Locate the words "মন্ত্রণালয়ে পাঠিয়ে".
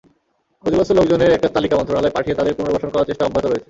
1.79-2.37